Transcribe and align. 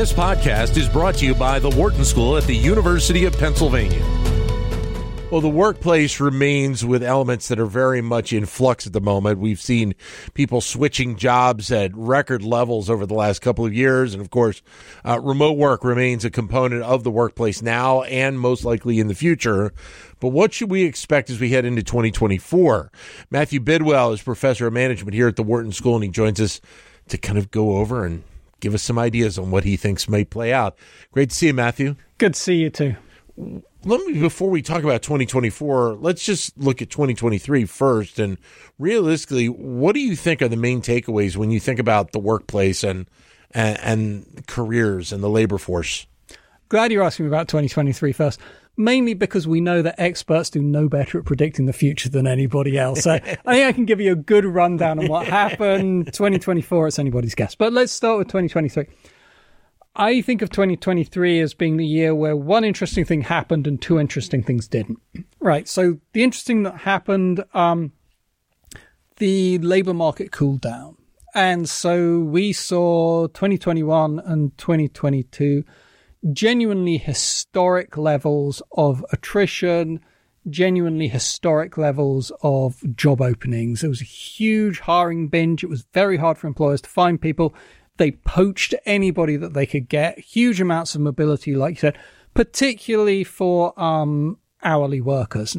This 0.00 0.14
podcast 0.14 0.78
is 0.78 0.88
brought 0.88 1.16
to 1.16 1.26
you 1.26 1.34
by 1.34 1.58
the 1.58 1.68
Wharton 1.68 2.06
School 2.06 2.38
at 2.38 2.44
the 2.44 2.56
University 2.56 3.26
of 3.26 3.36
Pennsylvania. 3.36 4.00
Well, 5.30 5.42
the 5.42 5.50
workplace 5.50 6.20
remains 6.20 6.82
with 6.82 7.02
elements 7.02 7.48
that 7.48 7.60
are 7.60 7.66
very 7.66 8.00
much 8.00 8.32
in 8.32 8.46
flux 8.46 8.86
at 8.86 8.94
the 8.94 9.02
moment. 9.02 9.40
We've 9.40 9.60
seen 9.60 9.94
people 10.32 10.62
switching 10.62 11.16
jobs 11.16 11.70
at 11.70 11.94
record 11.94 12.42
levels 12.42 12.88
over 12.88 13.04
the 13.04 13.12
last 13.12 13.42
couple 13.42 13.66
of 13.66 13.74
years. 13.74 14.14
And 14.14 14.22
of 14.22 14.30
course, 14.30 14.62
uh, 15.04 15.20
remote 15.20 15.58
work 15.58 15.84
remains 15.84 16.24
a 16.24 16.30
component 16.30 16.82
of 16.82 17.04
the 17.04 17.10
workplace 17.10 17.60
now 17.60 18.00
and 18.04 18.40
most 18.40 18.64
likely 18.64 19.00
in 19.00 19.08
the 19.08 19.14
future. 19.14 19.70
But 20.18 20.28
what 20.28 20.54
should 20.54 20.70
we 20.70 20.84
expect 20.84 21.28
as 21.28 21.38
we 21.38 21.50
head 21.50 21.66
into 21.66 21.82
2024? 21.82 22.90
Matthew 23.30 23.60
Bidwell 23.60 24.14
is 24.14 24.22
professor 24.22 24.66
of 24.66 24.72
management 24.72 25.12
here 25.12 25.28
at 25.28 25.36
the 25.36 25.42
Wharton 25.42 25.72
School, 25.72 25.96
and 25.96 26.04
he 26.04 26.08
joins 26.08 26.40
us 26.40 26.62
to 27.08 27.18
kind 27.18 27.36
of 27.36 27.50
go 27.50 27.76
over 27.76 28.06
and 28.06 28.22
give 28.60 28.74
us 28.74 28.82
some 28.82 28.98
ideas 28.98 29.38
on 29.38 29.50
what 29.50 29.64
he 29.64 29.76
thinks 29.76 30.08
may 30.08 30.24
play 30.24 30.52
out. 30.52 30.76
Great 31.12 31.30
to 31.30 31.36
see 31.36 31.46
you, 31.48 31.54
Matthew. 31.54 31.96
Good 32.18 32.34
to 32.34 32.40
see 32.40 32.56
you 32.56 32.70
too 32.70 32.96
let 33.84 34.04
me 34.06 34.20
before 34.20 34.50
we 34.50 34.60
talk 34.60 34.82
about 34.82 35.02
2024 35.02 35.94
let's 35.94 36.24
just 36.24 36.56
look 36.58 36.82
at 36.82 36.90
2023 36.90 37.64
first 37.64 38.18
and 38.18 38.36
realistically 38.78 39.46
what 39.46 39.94
do 39.94 40.00
you 40.00 40.14
think 40.14 40.42
are 40.42 40.48
the 40.48 40.56
main 40.56 40.82
takeaways 40.82 41.36
when 41.36 41.50
you 41.50 41.60
think 41.60 41.78
about 41.78 42.12
the 42.12 42.18
workplace 42.18 42.84
and 42.84 43.06
and, 43.52 43.78
and 43.80 44.46
careers 44.46 45.12
and 45.12 45.22
the 45.22 45.28
labor 45.28 45.58
force 45.58 46.06
glad 46.68 46.92
you're 46.92 47.02
asking 47.02 47.26
me 47.26 47.28
about 47.28 47.48
2023 47.48 48.12
first 48.12 48.40
mainly 48.80 49.14
because 49.14 49.46
we 49.46 49.60
know 49.60 49.82
that 49.82 49.94
experts 49.98 50.50
do 50.50 50.60
no 50.60 50.88
better 50.88 51.18
at 51.18 51.24
predicting 51.24 51.66
the 51.66 51.72
future 51.72 52.08
than 52.08 52.26
anybody 52.26 52.78
else 52.78 53.02
so 53.02 53.12
i 53.14 53.18
think 53.20 53.46
i 53.46 53.72
can 53.72 53.84
give 53.84 54.00
you 54.00 54.12
a 54.12 54.16
good 54.16 54.44
rundown 54.44 54.98
on 54.98 55.06
what 55.06 55.26
happened 55.26 56.06
2024 56.12 56.88
it's 56.88 56.98
anybody's 56.98 57.34
guess 57.34 57.54
but 57.54 57.72
let's 57.72 57.92
start 57.92 58.18
with 58.18 58.28
2023 58.28 58.86
I 59.96 60.22
think 60.22 60.40
of 60.40 60.50
2023 60.50 61.40
as 61.40 61.52
being 61.52 61.76
the 61.76 61.86
year 61.86 62.14
where 62.14 62.36
one 62.36 62.64
interesting 62.64 63.04
thing 63.04 63.22
happened 63.22 63.66
and 63.66 63.80
two 63.80 63.98
interesting 63.98 64.42
things 64.42 64.68
didn't. 64.68 65.00
Right. 65.40 65.66
So 65.66 65.98
the 66.12 66.22
interesting 66.22 66.62
that 66.62 66.76
happened, 66.76 67.44
um, 67.54 67.92
the 69.16 69.58
labor 69.58 69.92
market 69.92 70.30
cooled 70.30 70.60
down. 70.60 70.96
And 71.34 71.68
so 71.68 72.20
we 72.20 72.52
saw 72.52 73.26
2021 73.28 74.20
and 74.20 74.56
2022 74.58 75.64
genuinely 76.32 76.98
historic 76.98 77.96
levels 77.96 78.62
of 78.72 79.04
attrition, 79.12 80.00
genuinely 80.48 81.08
historic 81.08 81.76
levels 81.76 82.32
of 82.42 82.82
job 82.96 83.20
openings. 83.20 83.80
There 83.80 83.90
was 83.90 84.00
a 84.00 84.04
huge 84.04 84.80
hiring 84.80 85.28
binge. 85.28 85.62
It 85.62 85.70
was 85.70 85.86
very 85.92 86.16
hard 86.16 86.38
for 86.38 86.46
employers 86.46 86.80
to 86.82 86.88
find 86.88 87.20
people. 87.20 87.54
They 87.96 88.12
poached 88.12 88.74
anybody 88.86 89.36
that 89.36 89.52
they 89.52 89.66
could 89.66 89.88
get. 89.88 90.18
Huge 90.18 90.60
amounts 90.60 90.94
of 90.94 91.02
mobility, 91.02 91.54
like 91.54 91.74
you 91.74 91.80
said, 91.80 91.98
particularly 92.34 93.24
for 93.24 93.78
um, 93.80 94.38
hourly 94.62 95.00
workers. 95.00 95.56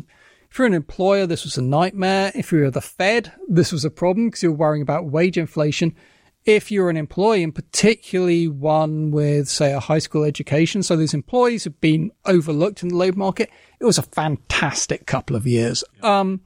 If 0.50 0.58
you're 0.58 0.68
an 0.68 0.74
employer, 0.74 1.26
this 1.28 1.44
was 1.44 1.58
a 1.58 1.62
nightmare. 1.62 2.32
If 2.36 2.52
you're 2.52 2.72
the 2.72 2.82
Fed, 2.82 3.32
this 3.48 3.72
was 3.72 3.86
a 3.86 3.90
problem 3.90 4.28
because 4.28 4.44
you're 4.44 4.52
worrying 4.52 4.82
about 4.82 5.06
wage 5.06 5.38
inflation. 5.38 5.96
If 6.44 6.72
you're 6.72 6.90
an 6.90 6.98
employee, 6.98 7.44
and 7.44 7.54
particularly 7.54 8.48
one 8.48 9.12
with, 9.12 9.48
say, 9.48 9.74
a 9.74 9.80
high 9.80 10.00
school 10.00 10.24
education, 10.24 10.82
so 10.82 10.96
these 10.96 11.14
employees 11.14 11.66
have 11.66 11.80
been 11.80 12.12
overlooked 12.26 12.82
in 12.82 12.90
the 12.90 12.96
labor 12.96 13.20
market, 13.20 13.52
it 13.80 13.86
was 13.86 14.00
a 14.00 14.04
fantastic 14.04 15.06
couple 15.06 15.36
of 15.36 15.46
years. 15.46 15.84
Um, 16.02 16.42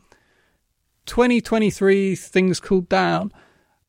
2023, 1.06 2.16
things 2.16 2.60
cooled 2.60 2.90
down 2.90 3.32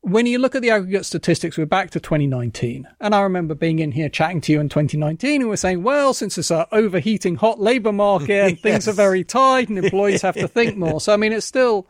when 0.07 0.25
you 0.25 0.39
look 0.39 0.55
at 0.55 0.61
the 0.61 0.69
aggregate 0.69 1.05
statistics, 1.05 1.57
we're 1.57 1.65
back 1.65 1.89
to 1.91 1.99
2019. 1.99 2.87
And 3.01 3.13
I 3.13 3.21
remember 3.21 3.55
being 3.55 3.79
in 3.79 3.91
here 3.91 4.07
chatting 4.07 4.39
to 4.41 4.53
you 4.53 4.59
in 4.61 4.69
2019 4.69 5.41
and 5.41 5.49
we're 5.49 5.57
saying, 5.57 5.83
well, 5.83 6.13
since 6.13 6.37
it's 6.37 6.51
an 6.51 6.65
overheating 6.71 7.35
hot 7.35 7.59
labor 7.59 7.91
market, 7.91 8.27
yes. 8.51 8.61
things 8.61 8.87
are 8.87 8.93
very 8.93 9.25
tight 9.25 9.67
and 9.67 9.77
employees 9.77 10.21
have 10.21 10.35
to 10.35 10.47
think 10.47 10.77
more. 10.77 11.01
So, 11.01 11.13
I 11.13 11.17
mean, 11.17 11.33
it's 11.33 11.45
still, 11.45 11.87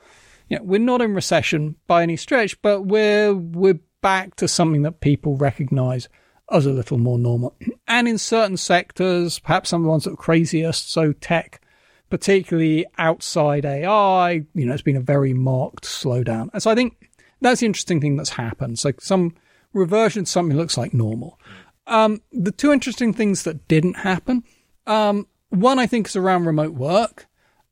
you 0.49 0.57
know, 0.57 0.63
we're 0.63 0.79
not 0.79 1.01
in 1.01 1.13
recession 1.13 1.75
by 1.85 2.01
any 2.01 2.17
stretch, 2.17 2.59
but 2.63 2.83
we're, 2.83 3.35
we're 3.35 3.79
back 4.01 4.35
to 4.35 4.47
something 4.47 4.83
that 4.83 5.01
people 5.01 5.37
recognize 5.37 6.09
as 6.51 6.65
a 6.65 6.71
little 6.71 6.97
more 6.97 7.19
normal. 7.19 7.55
And 7.89 8.07
in 8.07 8.17
certain 8.17 8.57
sectors, 8.57 9.39
perhaps 9.39 9.69
some 9.69 9.81
of 9.81 9.85
the 9.85 9.89
ones 9.89 10.03
that 10.03 10.11
are 10.11 10.17
craziest, 10.17 10.91
so 10.91 11.13
tech, 11.13 11.61
particularly 12.09 12.85
outside 12.97 13.65
AI, 13.65 14.43
you 14.53 14.65
know, 14.65 14.73
it's 14.73 14.81
been 14.81 14.97
a 14.97 15.01
very 15.01 15.33
marked 15.33 15.85
slowdown. 15.85 16.49
And 16.51 16.61
so 16.61 16.69
I 16.69 16.75
think 16.75 17.09
that's 17.39 17.61
the 17.61 17.65
interesting 17.65 18.01
thing 18.01 18.17
that's 18.17 18.31
happened. 18.31 18.77
So 18.77 18.91
some 18.99 19.35
reversion 19.71 20.25
to 20.25 20.29
something 20.29 20.57
looks 20.57 20.77
like 20.77 20.93
normal. 20.93 21.39
Um, 21.87 22.21
the 22.33 22.51
two 22.51 22.73
interesting 22.73 23.13
things 23.13 23.43
that 23.43 23.67
didn't 23.69 23.95
happen. 23.95 24.43
Um, 24.85 25.27
one, 25.49 25.79
I 25.79 25.87
think, 25.87 26.07
is 26.07 26.17
around 26.17 26.45
remote 26.45 26.73
work. 26.73 27.27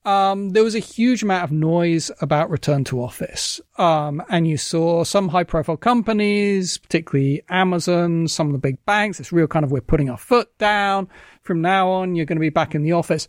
Um, 0.06 0.52
there 0.52 0.64
was 0.64 0.76
a 0.76 0.80
huge 0.80 1.24
amount 1.24 1.44
of 1.44 1.52
noise 1.52 2.12
about 2.22 2.52
return 2.52 2.84
to 2.86 3.02
office. 3.02 3.60
Um, 3.78 4.24
and 4.30 4.48
you 4.48 4.56
saw 4.56 5.04
some 5.04 5.30
high 5.30 5.44
profile 5.44 5.78
companies, 5.78 6.78
particularly 6.78 7.44
Amazon, 7.50 8.28
some 8.28 8.48
of 8.48 8.54
the 8.54 8.60
big 8.60 8.84
banks. 8.86 9.20
It's 9.20 9.32
real 9.32 9.48
kind 9.48 9.66
of 9.66 9.72
we're 9.72 9.82
putting 9.82 10.12
our 10.12 10.18
foot 10.18 10.56
down. 10.60 11.10
From 11.42 11.62
now 11.62 11.90
on, 11.90 12.16
you're 12.16 12.28
going 12.28 12.38
to 12.38 12.42
be 12.42 12.50
back 12.50 12.76
in 12.76 12.84
the 12.84 12.92
office. 12.92 13.26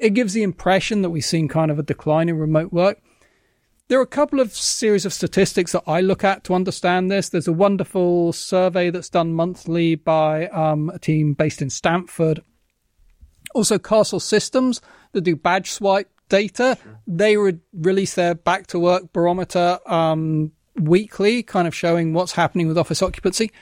It 0.00 0.10
gives 0.10 0.32
the 0.32 0.42
impression 0.42 1.02
that 1.02 1.10
we've 1.10 1.24
seen 1.24 1.46
kind 1.46 1.70
of 1.70 1.78
a 1.78 1.84
decline 1.84 2.28
in 2.28 2.38
remote 2.38 2.72
work. 2.72 3.00
There 3.88 4.00
are 4.00 4.02
a 4.02 4.06
couple 4.06 4.40
of 4.40 4.52
series 4.52 5.06
of 5.06 5.12
statistics 5.12 5.70
that 5.70 5.84
I 5.86 6.00
look 6.00 6.24
at 6.24 6.42
to 6.44 6.54
understand 6.54 7.08
this. 7.08 7.28
There's 7.28 7.46
a 7.46 7.52
wonderful 7.52 8.32
survey 8.32 8.90
that's 8.90 9.08
done 9.08 9.32
monthly 9.32 9.94
by 9.94 10.48
um, 10.48 10.90
a 10.90 10.98
team 10.98 11.34
based 11.34 11.62
in 11.62 11.70
Stanford. 11.70 12.42
Also, 13.54 13.78
Kastle 13.78 14.20
Systems 14.20 14.80
that 15.12 15.20
do 15.20 15.36
badge 15.36 15.70
swipe 15.70 16.10
data. 16.28 16.78
Sure. 16.82 17.00
They 17.06 17.36
re- 17.36 17.58
release 17.72 18.14
their 18.14 18.34
back 18.34 18.66
to 18.68 18.78
work 18.78 19.12
barometer 19.12 19.78
um, 19.86 20.52
weekly, 20.76 21.42
kind 21.42 21.66
of 21.66 21.74
showing 21.74 22.12
what's 22.12 22.32
happening 22.32 22.68
with 22.68 22.78
office 22.78 23.02
occupancy. 23.02 23.52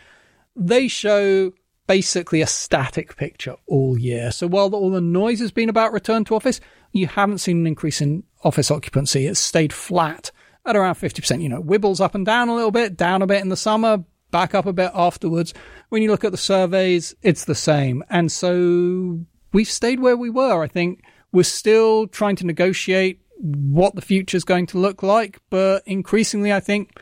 They 0.57 0.89
show 0.89 1.53
basically 1.87 2.41
a 2.41 2.47
static 2.47 3.17
picture 3.17 3.57
all 3.67 3.99
year. 3.99 4.31
So 4.31 4.47
while 4.47 4.75
all 4.75 4.91
the 4.91 5.01
noise 5.01 5.41
has 5.41 5.53
been 5.53 5.69
about 5.69 5.93
return 5.93 6.25
to 6.25 6.35
office, 6.35 6.61
you 6.93 7.07
haven't 7.07 7.39
seen 7.39 7.59
an 7.59 7.67
increase 7.67 8.01
in 8.01 8.25
office 8.43 8.71
occupancy. 8.71 9.27
It's 9.27 9.41
stayed 9.41 9.73
flat 9.73 10.31
at 10.65 10.77
around 10.77 10.95
50%. 10.95 11.43
You 11.43 11.49
know, 11.49 11.63
wibbles 11.63 12.01
up 12.01 12.15
and 12.15 12.25
down 12.25 12.49
a 12.49 12.55
little 12.55 12.71
bit, 12.71 12.97
down 12.97 13.23
a 13.23 13.27
bit 13.27 13.43
in 13.43 13.49
the 13.49 13.57
summer, 13.57 14.05
back 14.31 14.55
up 14.55 14.67
a 14.67 14.73
bit 14.73 14.91
afterwards. 14.95 15.53
When 15.91 16.03
you 16.03 16.11
look 16.11 16.25
at 16.25 16.33
the 16.33 16.39
surveys, 16.39 17.15
it's 17.23 17.45
the 17.45 17.55
same. 17.55 18.03
And 18.09 18.33
so 18.33 19.21
we've 19.53 19.69
stayed 19.69 20.01
where 20.01 20.17
we 20.17 20.31
were. 20.31 20.63
I 20.63 20.69
think 20.69 21.03
we're 21.34 21.43
still 21.43 22.06
trying 22.06 22.37
to 22.37 22.47
negotiate 22.47 23.21
what 23.41 23.97
the 23.97 24.00
future 24.00 24.37
is 24.37 24.45
going 24.45 24.67
to 24.67 24.78
look 24.78 25.03
like. 25.03 25.41
But 25.50 25.83
increasingly, 25.84 26.53
I 26.53 26.61
think 26.61 26.99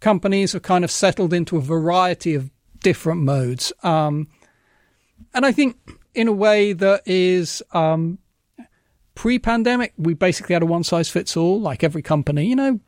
companies 0.00 0.52
have 0.52 0.62
kind 0.62 0.84
of 0.84 0.90
settled 0.90 1.32
into 1.32 1.56
a 1.56 1.62
variety 1.62 2.34
of 2.34 2.50
different 2.80 3.22
modes. 3.22 3.72
Um, 3.82 4.28
and 5.32 5.46
I 5.46 5.52
think 5.52 5.76
in 6.14 6.28
a 6.28 6.32
way 6.32 6.74
that 6.74 7.02
is 7.06 7.62
um, 7.72 8.18
pre-pandemic, 9.14 9.94
we 9.96 10.12
basically 10.12 10.52
had 10.52 10.62
a 10.62 10.66
one 10.66 10.84
size 10.84 11.08
fits 11.08 11.34
all, 11.34 11.58
like 11.58 11.82
every 11.82 12.02
company. 12.02 12.46
You 12.46 12.56
know, 12.56 12.80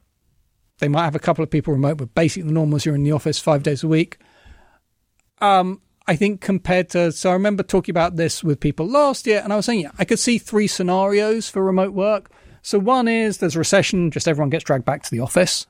they 0.79 0.89
might 0.89 1.05
have 1.05 1.17
a 1.17 1.21
couple 1.21 1.43
of 1.43 1.51
people 1.51 1.73
remote, 1.73 1.97
but 1.97 2.15
basically 2.15 2.49
the 2.49 2.55
norm 2.55 2.71
was 2.71 2.85
you're 2.85 2.95
in 2.95 3.03
the 3.03 3.13
office 3.13 3.39
five 3.39 3.63
days 3.63 3.83
a 3.83 3.89
week. 3.89 4.19
Um, 5.41 5.81
I 6.07 6.17
think 6.17 6.41
compared 6.41 6.89
to, 6.91 7.13
so 7.13 7.31
I 7.31 7.35
remember 7.35 7.63
talking 7.63 7.93
about 7.93 8.17
this 8.17 8.43
with 8.43 8.61
people 8.61 8.87
last 8.87 9.27
year, 9.27 9.41
and 9.43 9.53
I 9.53 9.57
was 9.57 9.67
saying, 9.67 9.81
yeah, 9.81 9.93
I 9.99 10.05
could 10.05 10.19
see 10.19 10.39
three 10.39 10.67
scenarios 10.67 11.49
for 11.49 11.63
remote 11.63 11.93
work. 11.93 12.31
So 12.63 12.79
one 12.79 13.09
is 13.09 13.39
there's 13.39 13.57
a 13.57 13.61
recession, 13.61 14.11
just 14.11 14.27
everyone 14.27 14.51
gets 14.51 14.65
dragged 14.65 14.85
back 14.85 15.03
to 15.05 15.11
the 15.11 15.21
office. 15.21 15.67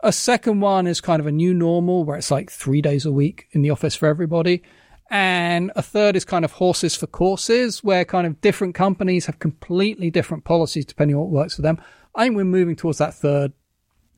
A 0.00 0.12
second 0.12 0.60
one 0.60 0.86
is 0.86 1.00
kind 1.00 1.20
of 1.20 1.26
a 1.26 1.32
new 1.32 1.52
normal 1.52 2.04
where 2.04 2.16
it's 2.16 2.30
like 2.30 2.50
three 2.50 2.80
days 2.80 3.04
a 3.04 3.12
week 3.12 3.46
in 3.52 3.62
the 3.62 3.70
office 3.70 3.94
for 3.94 4.06
everybody. 4.06 4.62
And 5.10 5.72
a 5.74 5.82
third 5.82 6.16
is 6.16 6.24
kind 6.24 6.44
of 6.44 6.52
horses 6.52 6.94
for 6.96 7.06
courses, 7.06 7.82
where 7.82 8.04
kind 8.04 8.26
of 8.26 8.40
different 8.40 8.74
companies 8.74 9.26
have 9.26 9.40
completely 9.40 10.10
different 10.10 10.44
policies 10.44 10.86
depending 10.86 11.16
on 11.16 11.22
what 11.22 11.30
works 11.30 11.56
for 11.56 11.62
them. 11.62 11.80
I 12.14 12.24
think 12.24 12.36
we're 12.36 12.44
moving 12.44 12.76
towards 12.76 12.98
that 12.98 13.14
third, 13.14 13.52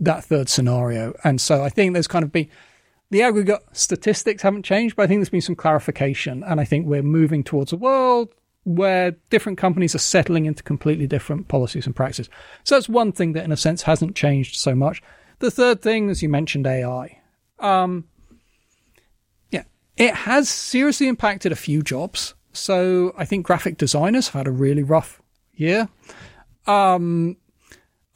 that 0.00 0.24
third 0.24 0.48
scenario. 0.48 1.14
And 1.24 1.40
so 1.40 1.64
I 1.64 1.68
think 1.68 1.94
there's 1.94 2.06
kind 2.06 2.24
of 2.24 2.30
been, 2.30 2.48
the 3.12 3.22
aggregate 3.22 3.62
statistics 3.72 4.42
haven't 4.42 4.64
changed, 4.64 4.96
but 4.96 5.04
I 5.04 5.06
think 5.06 5.20
there's 5.20 5.28
been 5.28 5.40
some 5.40 5.54
clarification. 5.54 6.42
And 6.42 6.60
I 6.60 6.64
think 6.64 6.86
we're 6.86 7.02
moving 7.02 7.44
towards 7.44 7.72
a 7.72 7.76
world 7.76 8.34
where 8.64 9.12
different 9.30 9.58
companies 9.58 9.94
are 9.94 9.98
settling 9.98 10.46
into 10.46 10.62
completely 10.62 11.06
different 11.06 11.48
policies 11.48 11.86
and 11.86 11.94
practices. 11.94 12.28
So 12.64 12.74
that's 12.74 12.88
one 12.88 13.12
thing 13.12 13.32
that 13.32 13.44
in 13.44 13.52
a 13.52 13.56
sense 13.56 13.82
hasn't 13.82 14.16
changed 14.16 14.56
so 14.56 14.74
much. 14.74 15.02
The 15.38 15.50
third 15.50 15.82
thing, 15.82 16.10
as 16.10 16.22
you 16.22 16.28
mentioned, 16.28 16.66
AI. 16.66 17.20
Um, 17.58 18.04
it 19.96 20.14
has 20.14 20.48
seriously 20.48 21.08
impacted 21.08 21.52
a 21.52 21.56
few 21.56 21.82
jobs. 21.82 22.34
So 22.52 23.14
I 23.16 23.24
think 23.24 23.46
graphic 23.46 23.78
designers 23.78 24.28
have 24.28 24.40
had 24.40 24.46
a 24.46 24.52
really 24.52 24.82
rough 24.82 25.22
year. 25.54 25.88
Um, 26.66 27.36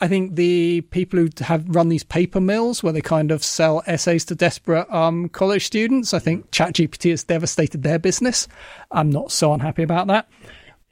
I 0.00 0.08
think 0.08 0.34
the 0.34 0.82
people 0.82 1.18
who 1.18 1.30
have 1.40 1.64
run 1.74 1.88
these 1.88 2.04
paper 2.04 2.40
mills 2.40 2.82
where 2.82 2.92
they 2.92 3.00
kind 3.00 3.30
of 3.30 3.42
sell 3.42 3.82
essays 3.86 4.26
to 4.26 4.34
desperate 4.34 4.92
um, 4.92 5.30
college 5.30 5.64
students, 5.64 6.12
I 6.12 6.18
think 6.18 6.50
ChatGPT 6.50 7.10
has 7.10 7.24
devastated 7.24 7.82
their 7.82 7.98
business. 7.98 8.46
I'm 8.90 9.08
not 9.08 9.32
so 9.32 9.54
unhappy 9.54 9.82
about 9.82 10.08
that. 10.08 10.28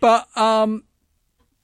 But 0.01 0.35
um, 0.39 0.85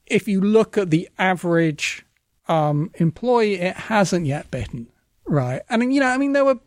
if 0.07 0.29
you 0.29 0.43
look 0.43 0.77
at 0.77 0.91
the 0.91 1.09
average 1.19 2.05
um, 2.47 2.91
employee, 2.97 3.55
it 3.55 3.77
hasn't 3.77 4.27
yet 4.27 4.51
bitten, 4.51 4.89
right? 5.25 5.63
And 5.71 5.95
you 5.95 6.01
know, 6.01 6.09
I 6.09 6.19
mean, 6.19 6.33
there 6.33 6.45
were 6.45 6.59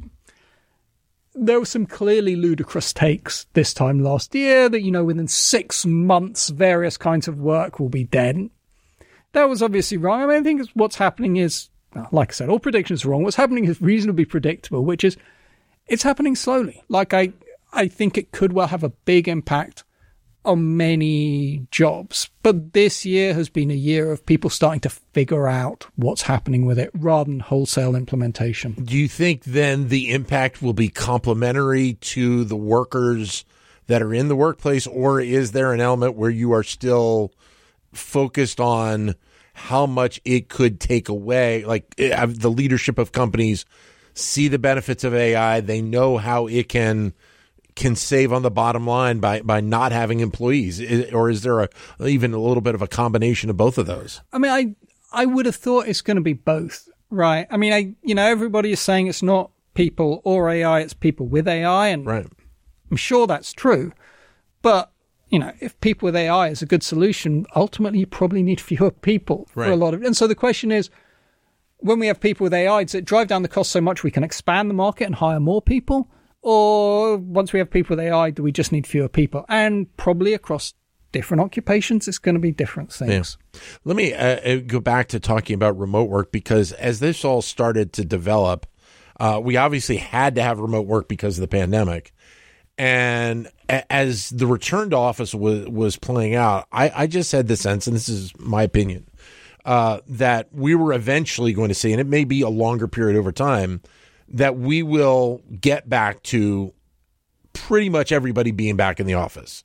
there 1.36 1.60
were 1.60 1.66
some 1.66 1.86
clearly 1.86 2.36
ludicrous 2.36 2.94
takes 2.94 3.46
this 3.54 3.74
time 3.74 4.00
last 4.00 4.36
year 4.36 4.70
that 4.70 4.82
you 4.82 4.92
know 4.92 5.04
within 5.04 5.28
six 5.28 5.86
months 5.86 6.50
various 6.50 6.96
kinds 6.96 7.28
of 7.28 7.40
work 7.40 7.80
will 7.80 7.90
be 7.90 8.04
dead 8.04 8.50
that 9.34 9.50
was 9.50 9.62
obviously 9.62 9.98
wrong. 9.98 10.22
I 10.22 10.26
mean, 10.26 10.38
I 10.38 10.44
think 10.44 10.68
what's 10.74 10.96
happening 10.96 11.38
is, 11.38 11.70
like 12.12 12.32
I 12.32 12.34
said, 12.34 12.50
all 12.50 12.60
predictions 12.60 13.04
are 13.04 13.10
wrong. 13.10 13.24
What's 13.24 13.36
happening 13.36 13.66
is 13.66 13.82
reasonably 13.82 14.26
predictable, 14.26 14.86
which 14.86 15.04
is 15.04 15.18
it's 15.88 16.04
happening 16.04 16.36
slowly. 16.36 16.82
Like 16.88 17.14
I, 17.14 17.34
I 17.72 17.88
think 17.88 18.18
it 18.18 18.32
could 18.32 18.54
well 18.54 18.68
have 18.68 18.84
a 18.84 18.90
big 18.90 19.28
impact 19.28 19.84
on 20.46 20.78
many 20.78 21.68
jobs. 21.72 22.30
But 22.42 22.74
this 22.74 23.06
year 23.06 23.34
has 23.34 23.50
been 23.50 23.72
a 23.72 23.76
year 23.76 24.12
of 24.12 24.26
people 24.26 24.50
starting 24.50 24.82
to 24.82 24.90
figure 24.90 25.48
out 25.48 25.88
what's 25.96 26.24
happening 26.24 26.66
with 26.66 26.78
it 26.78 26.92
rather 26.94 27.30
than 27.30 27.40
wholesale 27.40 27.96
implementation. 27.96 28.74
Do 28.74 28.98
you 28.98 29.08
think 29.08 29.44
then 29.46 29.88
the 29.88 30.12
impact 30.12 30.62
will 30.62 30.74
be 30.74 30.90
complementary 30.90 31.94
to 31.94 32.44
the 32.44 32.58
workers 32.58 33.46
that 33.88 34.02
are 34.02 34.14
in 34.14 34.28
the 34.28 34.36
workplace, 34.36 34.88
or 34.88 35.20
is 35.20 35.52
there 35.52 35.74
an 35.74 35.82
element 35.82 36.16
where 36.16 36.30
you 36.30 36.52
are 36.54 36.64
still 36.64 37.34
focused 37.94 38.60
on 38.60 39.16
how 39.54 39.86
much 39.86 40.20
it 40.26 40.50
could 40.50 40.80
take 40.80 41.10
away. 41.10 41.64
Like 41.64 41.94
eh, 41.98 42.26
the 42.28 42.50
leadership 42.50 42.98
of 42.98 43.12
companies 43.12 43.66
see 44.14 44.48
the 44.48 44.60
benefits 44.60 45.04
of 45.04 45.14
AI. 45.14 45.62
They 45.62 45.82
know 45.82 46.18
how 46.18 46.48
it 46.48 46.70
can 46.70 47.14
can 47.76 47.96
save 47.96 48.32
on 48.32 48.44
the 48.44 48.52
bottom 48.52 48.86
line 48.86 49.20
by 49.20 49.42
by 49.42 49.62
not 49.62 49.92
having 49.92 50.20
employees. 50.20 50.82
Or 51.12 51.30
is 51.30 51.42
there 51.42 51.62
a 51.62 51.70
even 52.06 52.34
a 52.34 52.40
little 52.40 52.62
bit 52.62 52.76
of 52.76 52.82
a 52.82 52.88
combination 52.88 53.50
of 53.50 53.58
both 53.58 53.78
of 53.78 53.86
those? 53.86 54.22
I 54.32 54.38
mean, 54.38 54.52
I 54.52 54.76
I 55.12 55.26
would 55.26 55.46
have 55.46 55.56
thought 55.56 55.88
it's 55.88 56.02
going 56.02 56.16
to 56.16 56.22
be 56.22 56.34
both, 56.34 56.90
right? 57.10 57.48
I 57.50 57.58
mean, 57.58 57.74
I 57.74 57.96
you 58.02 58.16
know 58.16 58.26
everybody 58.26 58.72
is 58.72 58.80
saying 58.80 59.08
it's 59.08 59.24
not 59.24 59.52
people 59.74 60.22
or 60.24 60.50
AI, 60.50 60.82
it's 60.82 60.94
people 60.94 61.28
with 61.28 61.48
AI, 61.48 61.88
and 61.88 62.06
right. 62.06 62.28
I'm 62.92 62.98
sure 62.98 63.26
that's 63.28 63.54
true, 63.54 63.92
but 64.62 64.93
you 65.34 65.40
know, 65.40 65.52
if 65.60 65.80
people 65.82 66.06
with 66.06 66.16
AI 66.16 66.50
is 66.50 66.62
a 66.62 66.68
good 66.68 66.84
solution, 66.84 67.48
ultimately 67.56 67.98
you 67.98 68.06
probably 68.06 68.44
need 68.44 68.62
fewer 68.62 68.92
people 68.92 69.48
right. 69.56 69.66
for 69.66 69.72
a 69.72 69.76
lot 69.76 69.96
of. 69.96 70.04
And 70.04 70.16
so 70.16 70.28
the 70.28 70.36
question 70.36 70.72
is, 70.72 70.92
when 71.78 71.98
we 71.98 72.06
have 72.06 72.20
people 72.20 72.44
with 72.44 72.54
AI, 72.54 72.84
does 72.84 72.94
it 72.94 73.04
drive 73.04 73.30
down 73.30 73.42
the 73.42 73.48
cost 73.48 73.72
so 73.72 73.82
much 73.82 74.04
we 74.04 74.12
can 74.12 74.24
expand 74.24 74.70
the 74.70 74.76
market 74.76 75.06
and 75.06 75.16
hire 75.16 75.40
more 75.40 75.60
people? 75.60 76.08
Or 76.44 77.18
once 77.18 77.52
we 77.52 77.58
have 77.58 77.72
people 77.72 77.96
with 77.96 78.06
AI, 78.06 78.30
do 78.30 78.44
we 78.44 78.52
just 78.52 78.72
need 78.72 78.86
fewer 78.86 79.10
people? 79.10 79.44
And 79.50 79.96
probably 79.98 80.36
across 80.36 80.76
different 81.12 81.42
occupations, 81.42 82.08
it's 82.08 82.20
going 82.20 82.36
to 82.36 82.42
be 82.42 82.52
different 82.52 82.94
things. 82.94 83.38
Yeah. 83.54 83.60
Let 83.86 83.96
me 83.96 84.14
uh, 84.14 84.40
uh, 84.40 84.56
go 84.58 84.80
back 84.82 85.08
to 85.10 85.20
talking 85.20 85.56
about 85.56 85.80
remote 85.80 86.10
work 86.10 86.32
because 86.32 86.74
as 86.74 87.00
this 87.00 87.26
all 87.26 87.42
started 87.42 87.92
to 87.94 88.06
develop, 88.06 88.68
uh, 89.20 89.40
we 89.44 89.58
obviously 89.58 89.98
had 89.98 90.36
to 90.36 90.44
have 90.44 90.60
remote 90.60 90.86
work 90.86 91.08
because 91.08 91.40
of 91.40 91.42
the 91.42 91.48
pandemic. 91.48 92.14
And 92.78 93.50
as 93.68 94.30
the 94.30 94.48
return 94.48 94.90
to 94.92 94.98
office 94.98 95.34
was, 95.34 95.68
was 95.68 95.96
playing 95.98 96.36
out, 96.36 96.68
I, 96.72 96.92
I 96.96 97.08
just 97.08 97.32
had 97.32 97.48
the 97.48 97.56
sense, 97.56 97.86
and 97.86 97.96
this 97.96 98.10
is 98.10 98.34
my 98.40 98.64
opinion, 98.64 99.08
uh, 99.64 100.00
that 100.08 100.50
we 100.54 100.76
were 100.76 100.94
eventually 100.94 101.54
going 101.54 101.70
to 101.70 101.76
see, 101.76 101.92
and 101.92 102.02
it 102.02 102.08
may 102.08 102.24
be 102.24 102.42
a 102.42 102.50
longer 102.50 102.88
period 102.88 103.18
over 103.18 103.32
time, 103.32 103.82
that 104.30 104.58
we 104.58 104.82
will 104.82 105.42
get 105.62 105.88
back 105.88 106.24
to 106.24 106.74
pretty 107.54 107.90
much 107.90 108.12
everybody 108.12 108.52
being 108.52 108.76
back 108.76 109.00
in 109.00 109.06
the 109.06 109.14
office. 109.14 109.64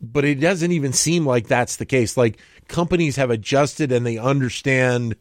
But 0.00 0.24
it 0.24 0.36
doesn't 0.36 0.72
even 0.72 0.92
seem 0.92 1.26
like 1.26 1.48
that's 1.48 1.76
the 1.76 1.84
case. 1.84 2.16
Like 2.16 2.38
companies 2.68 3.16
have 3.16 3.30
adjusted 3.30 3.90
and 3.90 4.06
they 4.06 4.16
understand 4.16 5.16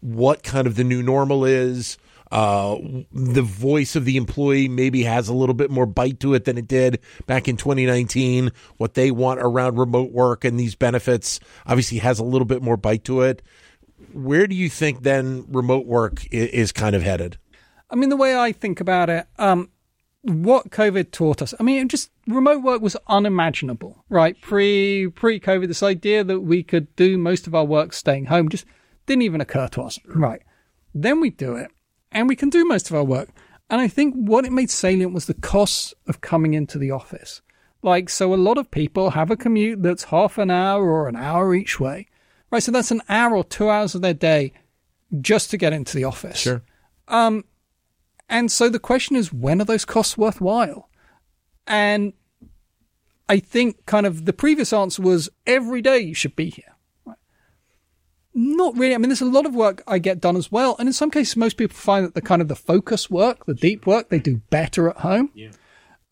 what 0.00 0.44
kind 0.44 0.66
of 0.68 0.76
the 0.76 0.84
new 0.84 1.02
normal 1.02 1.44
is 1.44 1.98
uh, 2.30 2.76
the 3.12 3.42
voice 3.42 3.96
of 3.96 4.04
the 4.04 4.16
employee 4.16 4.68
maybe 4.68 5.02
has 5.04 5.28
a 5.28 5.34
little 5.34 5.54
bit 5.54 5.70
more 5.70 5.86
bite 5.86 6.20
to 6.20 6.34
it 6.34 6.44
than 6.44 6.58
it 6.58 6.68
did 6.68 7.00
back 7.26 7.48
in 7.48 7.56
2019. 7.56 8.52
What 8.76 8.94
they 8.94 9.10
want 9.10 9.40
around 9.40 9.78
remote 9.78 10.12
work 10.12 10.44
and 10.44 10.58
these 10.58 10.74
benefits 10.74 11.40
obviously 11.66 11.98
has 11.98 12.18
a 12.18 12.24
little 12.24 12.46
bit 12.46 12.62
more 12.62 12.76
bite 12.76 13.04
to 13.04 13.22
it. 13.22 13.42
Where 14.12 14.46
do 14.46 14.54
you 14.54 14.68
think 14.68 15.02
then 15.02 15.44
remote 15.48 15.86
work 15.86 16.26
is 16.30 16.72
kind 16.72 16.94
of 16.94 17.02
headed? 17.02 17.38
I 17.90 17.96
mean, 17.96 18.10
the 18.10 18.16
way 18.16 18.36
I 18.36 18.52
think 18.52 18.80
about 18.80 19.08
it, 19.08 19.26
um, 19.38 19.70
what 20.22 20.70
COVID 20.70 21.10
taught 21.10 21.42
us, 21.42 21.54
I 21.58 21.62
mean, 21.62 21.88
just 21.88 22.10
remote 22.26 22.62
work 22.62 22.82
was 22.82 22.96
unimaginable, 23.06 24.04
right? 24.08 24.38
Pre 24.40 25.08
pre 25.08 25.40
COVID, 25.40 25.68
this 25.68 25.82
idea 25.82 26.24
that 26.24 26.40
we 26.40 26.62
could 26.62 26.94
do 26.96 27.16
most 27.16 27.46
of 27.46 27.54
our 27.54 27.64
work 27.64 27.92
staying 27.92 28.26
home 28.26 28.48
just 28.48 28.66
didn't 29.06 29.22
even 29.22 29.40
occur 29.40 29.68
to 29.68 29.82
us, 29.82 29.98
right? 30.06 30.42
Then 30.94 31.20
we 31.20 31.30
do 31.30 31.54
it, 31.56 31.70
and 32.12 32.28
we 32.28 32.36
can 32.36 32.50
do 32.50 32.64
most 32.64 32.90
of 32.90 32.96
our 32.96 33.04
work. 33.04 33.28
And 33.70 33.80
I 33.80 33.88
think 33.88 34.14
what 34.14 34.44
it 34.44 34.52
made 34.52 34.70
salient 34.70 35.12
was 35.12 35.26
the 35.26 35.34
costs 35.34 35.94
of 36.06 36.20
coming 36.20 36.54
into 36.54 36.78
the 36.78 36.90
office. 36.90 37.42
Like, 37.82 38.08
so 38.08 38.34
a 38.34 38.36
lot 38.36 38.58
of 38.58 38.70
people 38.70 39.10
have 39.10 39.30
a 39.30 39.36
commute 39.36 39.82
that's 39.82 40.04
half 40.04 40.38
an 40.38 40.50
hour 40.50 40.90
or 40.90 41.08
an 41.08 41.16
hour 41.16 41.54
each 41.54 41.78
way, 41.78 42.08
right? 42.50 42.62
So 42.62 42.72
that's 42.72 42.90
an 42.90 43.02
hour 43.08 43.36
or 43.36 43.44
two 43.44 43.70
hours 43.70 43.94
of 43.94 44.02
their 44.02 44.14
day 44.14 44.52
just 45.20 45.50
to 45.50 45.56
get 45.56 45.72
into 45.72 45.96
the 45.96 46.04
office. 46.04 46.38
Sure. 46.38 46.62
Um, 47.06 47.44
and 48.28 48.50
so 48.50 48.68
the 48.68 48.78
question 48.78 49.16
is, 49.16 49.32
when 49.32 49.60
are 49.60 49.64
those 49.64 49.84
costs 49.84 50.18
worthwhile? 50.18 50.88
And 51.66 52.14
I 53.28 53.38
think 53.38 53.86
kind 53.86 54.06
of 54.06 54.24
the 54.24 54.32
previous 54.32 54.72
answer 54.72 55.02
was 55.02 55.28
every 55.46 55.82
day 55.82 55.98
you 56.00 56.14
should 56.14 56.34
be 56.34 56.50
here. 56.50 56.74
Not 58.40 58.78
really. 58.78 58.94
I 58.94 58.98
mean, 58.98 59.08
there's 59.08 59.20
a 59.20 59.24
lot 59.24 59.46
of 59.46 59.56
work 59.56 59.82
I 59.88 59.98
get 59.98 60.20
done 60.20 60.36
as 60.36 60.52
well. 60.52 60.76
And 60.78 60.88
in 60.88 60.92
some 60.92 61.10
cases, 61.10 61.36
most 61.36 61.56
people 61.56 61.76
find 61.76 62.06
that 62.06 62.14
the 62.14 62.22
kind 62.22 62.40
of 62.40 62.46
the 62.46 62.54
focus 62.54 63.10
work, 63.10 63.46
the 63.46 63.54
deep 63.54 63.84
work, 63.84 64.10
they 64.10 64.20
do 64.20 64.36
better 64.48 64.88
at 64.88 64.98
home. 64.98 65.32
Yeah. 65.34 65.50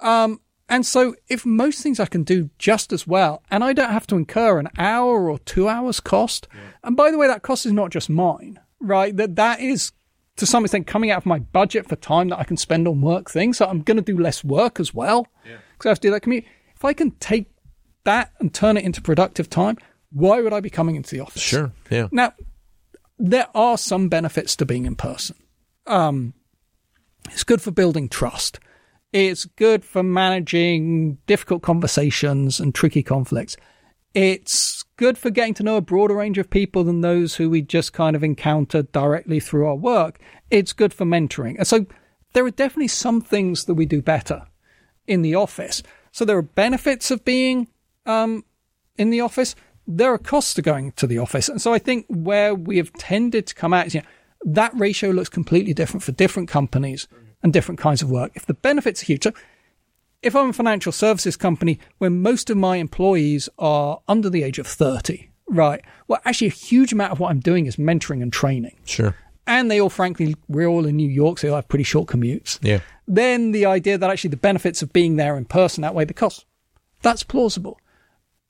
Um, 0.01 0.41
and 0.69 0.85
so 0.85 1.15
if 1.29 1.47
most 1.47 1.85
things 1.85 2.01
I 2.01 2.07
can 2.07 2.25
do 2.25 2.51
just 2.59 2.93
as 2.93 3.07
well, 3.07 3.45
and 3.49 3.63
I 3.63 3.73
don't 3.73 3.93
have 3.93 4.09
to 4.09 4.17
incur 4.17 4.59
an 4.59 4.71
hour 4.77 5.31
or 5.31 5.39
two 5.39 5.69
hours 5.69 6.01
cost, 6.01 6.49
yeah. 6.53 6.61
and 6.83 6.97
by 6.97 7.13
the 7.13 7.19
way, 7.19 7.29
that 7.29 7.43
cost 7.43 7.65
is 7.65 7.73
not 7.73 7.91
just 7.91 8.11
mine, 8.11 8.59
right? 8.81 9.17
That 9.17 9.37
that 9.37 9.61
is 9.61 9.93
to 10.35 10.47
some 10.47 10.65
extent 10.65 10.89
coming 10.89 11.13
out 11.13 11.19
of 11.19 11.27
my 11.27 11.39
budget 11.39 11.89
for 11.89 11.95
time 11.95 12.31
that 12.31 12.41
I 12.41 12.45
can 12.45 12.57
spend 12.57 12.89
on 12.89 13.03
work 13.03 13.31
things. 13.31 13.59
So 13.59 13.67
I'm 13.67 13.83
going 13.83 13.99
to 13.99 14.03
do 14.03 14.19
less 14.19 14.43
work 14.43 14.81
as 14.81 14.93
well 14.93 15.29
because 15.45 15.85
yeah. 15.85 15.89
I 15.89 15.89
have 15.91 16.01
to 16.01 16.09
do 16.09 16.11
that 16.11 16.23
commute. 16.23 16.45
If 16.75 16.85
I 16.85 16.93
can 16.93 17.13
take 17.13 17.53
that 18.03 18.33
and 18.41 18.53
turn 18.53 18.77
it 18.77 18.85
into 18.85 19.01
productive 19.01 19.49
time, 19.49 19.79
why 20.17 20.41
would 20.41 20.55
I 20.55 20.61
be 20.61 20.71
coming 20.71 20.97
into 20.97 21.15
the 21.15 21.21
office? 21.21 21.43
Sure. 21.43 21.73
Yeah. 21.91 22.09
Now, 22.11 22.33
there 23.19 23.49
are 23.55 23.77
some 23.77 24.09
benefits 24.09 24.57
to 24.57 24.65
being 24.65 24.87
in 24.87 24.97
person. 24.97 25.37
Um, 25.87 26.33
it's 27.27 27.45
good 27.45 27.61
for 27.61 27.71
building 27.71 28.09
trust. 28.09 28.59
It's 29.13 29.45
good 29.45 29.85
for 29.85 30.03
managing 30.03 31.19
difficult 31.27 31.63
conversations 31.63 32.61
and 32.61 32.75
tricky 32.75 33.03
conflicts. 33.03 33.59
It's 34.15 34.85
good 34.97 35.19
for 35.19 35.29
getting 35.29 35.53
to 35.55 35.63
know 35.63 35.77
a 35.77 35.83
broader 35.83 36.15
range 36.15 36.39
of 36.39 36.49
people 36.49 36.83
than 36.85 37.03
those 37.03 37.37
who 37.37 37.51
we 37.51 37.61
just 37.61 37.93
kind 37.93 38.17
of 38.17 38.25
encounter 38.25 38.83
directly 38.83 39.39
through 39.39 39.67
our 39.67 39.77
work. 39.77 40.19
It's 40.51 40.73
good 40.73 40.95
for 40.95 41.05
mentoring. 41.05 41.57
And 41.59 41.67
so 41.67 41.85
there 42.33 42.45
are 42.47 42.51
definitely 42.51 42.89
some 42.89 43.21
things 43.21 43.67
that 43.67 43.75
we 43.75 43.85
do 43.85 44.01
better 44.01 44.47
in 45.07 45.21
the 45.21 45.35
office. 45.35 45.83
So 46.11 46.25
there 46.25 46.39
are 46.39 46.43
benefits 46.43 47.11
of 47.11 47.23
being 47.23 47.69
um, 48.07 48.45
in 48.97 49.11
the 49.11 49.21
office 49.21 49.55
there 49.87 50.13
are 50.13 50.19
costs 50.19 50.55
to 50.55 50.63
going 50.63 50.93
to 50.93 51.07
the 51.07 51.19
office. 51.19 51.49
And 51.49 51.61
so 51.61 51.73
I 51.73 51.79
think 51.79 52.07
where 52.09 52.55
we 52.55 52.77
have 52.79 52.93
tended 52.95 53.47
to 53.47 53.55
come 53.55 53.73
out, 53.73 53.93
you 53.95 54.01
know, 54.01 54.07
that 54.45 54.73
ratio 54.75 55.11
looks 55.11 55.29
completely 55.29 55.75
different 55.75 56.03
for 56.03 56.13
different 56.13 56.49
companies 56.49 57.09
and 57.43 57.53
different 57.53 57.79
kinds 57.79 58.03
of 58.03 58.11
work. 58.11 58.33
If 58.35 58.47
the 58.47 58.55
benefits 58.55 59.03
are 59.03 59.07
huge, 59.07 59.25
so 59.25 59.33
if 60.23 60.35
I'm 60.35 60.51
a 60.51 60.53
financial 60.53 60.93
services 60.93 61.37
company 61.37 61.79
where 61.99 62.11
most 62.11 62.51
of 62.51 62.57
my 62.57 62.77
employees 62.77 63.49
are 63.59 64.01
under 64.09 64.31
the 64.31 64.43
age 64.43 64.59
of 64.59 64.67
30, 64.67 65.31
right? 65.49 65.85
Well, 66.09 66.21
actually, 66.25 66.49
a 66.49 66.51
huge 66.51 66.93
amount 66.93 67.13
of 67.13 67.21
what 67.21 67.31
I'm 67.31 67.41
doing 67.41 67.67
is 67.67 67.77
mentoring 67.77 68.23
and 68.23 68.33
training. 68.33 68.77
Sure. 68.85 69.15
And 69.47 69.71
they 69.71 69.81
all, 69.81 69.91
frankly, 69.91 70.35
we're 70.49 70.67
all 70.67 70.87
in 70.87 70.97
New 70.97 71.09
York, 71.09 71.39
so 71.39 71.47
they 71.47 71.51
all 71.51 71.57
have 71.57 71.69
pretty 71.69 71.85
short 71.85 72.09
commutes. 72.09 72.59
Yeah. 72.63 72.81
Then 73.07 73.53
the 73.53 73.67
idea 73.67 73.97
that 73.97 74.11
actually 74.11 74.31
the 74.31 74.37
benefits 74.37 74.83
of 74.83 74.93
being 74.93 75.17
there 75.17 75.37
in 75.37 75.45
person 75.45 75.85
outweigh 75.85 76.07
the 76.07 76.15
costs. 76.15 76.45
That's 77.03 77.23
plausible. 77.23 77.79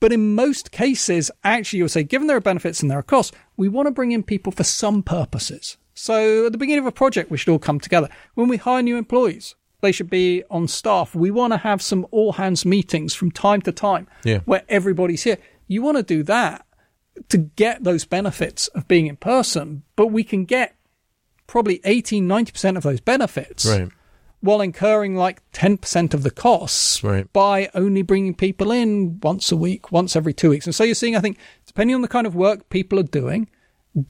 But 0.01 0.13
in 0.13 0.35
most 0.35 0.71
cases, 0.73 1.31
actually, 1.43 1.79
you'll 1.79 1.89
say, 1.89 2.03
given 2.03 2.27
there 2.27 2.37
are 2.37 2.41
benefits 2.41 2.83
and 2.83 2.91
there 2.91 2.99
are 2.99 3.03
costs, 3.03 3.37
we 3.57 3.69
want 3.69 3.87
to 3.87 3.93
bring 3.93 4.13
in 4.13 4.23
people 4.23 4.53
for 4.53 4.65
some 4.65 5.03
purposes. 5.03 5.79
So 5.95 6.47
at 6.47 6.53
the 6.53 6.59
beginning 6.59 6.81
of 6.81 6.87
a 6.87 6.93
project, 6.93 7.31
we 7.31 7.39
should 7.39 7.51
all 7.51 7.59
come 7.59 7.81
together. 7.81 8.09
When 8.35 8.49
we 8.49 8.59
hire 8.59 8.83
new 8.83 8.99
employees, 8.99 9.55
they 9.81 9.93
should 9.93 10.11
be 10.11 10.45
on 10.51 10.69
staff. 10.69 11.15
We 11.15 11.31
want 11.31 11.55
to 11.55 11.59
have 11.59 11.81
some 11.81 12.07
all 12.11 12.33
hands 12.33 12.67
meetings 12.67 13.15
from 13.15 13.31
time 13.31 13.63
to 13.63 13.73
time 13.73 14.07
yeah. 14.23 14.41
where 14.45 14.65
everybody's 14.69 15.23
here. 15.23 15.39
You 15.67 15.81
want 15.81 15.97
to 15.97 16.03
do 16.03 16.23
that 16.25 16.67
to 17.31 17.39
get 17.39 17.83
those 17.83 18.05
benefits 18.05 18.69
of 18.69 18.87
being 18.89 19.07
in 19.07 19.17
person, 19.17 19.83
but 19.97 20.09
we 20.09 20.23
can 20.23 20.45
get 20.45 20.77
probably 21.47 21.81
18, 21.85 22.29
90% 22.29 22.77
of 22.77 22.83
those 22.83 23.01
benefits 23.01 23.65
Right. 23.65 23.89
While 24.41 24.61
incurring 24.61 25.17
like 25.17 25.43
10% 25.53 26.15
of 26.15 26.23
the 26.23 26.31
costs 26.31 27.03
Right. 27.03 27.31
by 27.33 27.69
only 27.75 28.03
bringing 28.03 28.35
people 28.35 28.71
in 28.71 29.19
once 29.21 29.51
a 29.51 29.57
week, 29.57 29.91
once 29.91 30.15
every 30.15 30.33
two 30.35 30.51
weeks. 30.51 30.67
And 30.67 30.75
so 30.75 30.85
you're 30.85 30.95
seeing, 30.95 31.17
I 31.17 31.21
think, 31.21 31.39
depending 31.67 31.95
on 31.95 32.03
the 32.03 32.09
kind 32.09 32.27
of 32.27 32.35
work 32.37 32.69
people 32.69 32.99
are 33.01 33.05
doing, 33.05 33.49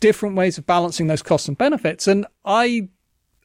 different 0.01 0.35
ways 0.37 0.59
of 0.59 0.67
balancing 0.67 1.07
those 1.07 1.23
costs 1.23 1.49
and 1.49 1.57
benefits. 1.57 2.07
And 2.09 2.27
I, 2.45 2.89